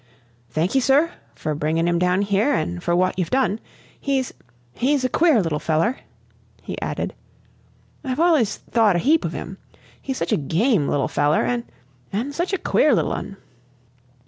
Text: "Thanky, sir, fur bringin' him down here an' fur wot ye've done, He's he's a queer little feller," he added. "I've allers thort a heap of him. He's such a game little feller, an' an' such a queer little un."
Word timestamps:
"Thanky, 0.51 0.79
sir, 0.81 1.11
fur 1.35 1.53
bringin' 1.53 1.87
him 1.87 1.99
down 1.99 2.23
here 2.23 2.53
an' 2.53 2.79
fur 2.79 2.95
wot 2.95 3.13
ye've 3.19 3.29
done, 3.29 3.59
He's 3.99 4.33
he's 4.73 5.03
a 5.03 5.09
queer 5.09 5.43
little 5.43 5.59
feller," 5.59 5.99
he 6.63 6.81
added. 6.81 7.13
"I've 8.03 8.19
allers 8.19 8.55
thort 8.71 8.95
a 8.95 8.97
heap 8.97 9.23
of 9.23 9.33
him. 9.33 9.59
He's 10.01 10.17
such 10.17 10.31
a 10.31 10.37
game 10.37 10.87
little 10.87 11.07
feller, 11.07 11.43
an' 11.45 11.65
an' 12.11 12.33
such 12.33 12.51
a 12.51 12.57
queer 12.57 12.95
little 12.95 13.13
un." 13.13 13.37